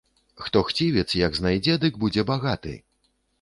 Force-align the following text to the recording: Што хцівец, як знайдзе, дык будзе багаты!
Што 0.45 0.63
хцівец, 0.69 1.05
як 1.19 1.37
знайдзе, 1.41 1.77
дык 1.85 2.01
будзе 2.05 2.25
багаты! 2.31 2.75